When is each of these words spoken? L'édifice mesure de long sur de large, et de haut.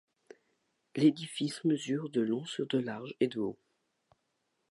L'édifice 0.95 1.63
mesure 1.63 2.09
de 2.09 2.21
long 2.21 2.43
sur 2.43 2.65
de 2.65 2.79
large, 2.79 3.13
et 3.19 3.27
de 3.27 3.37
haut. 3.39 3.59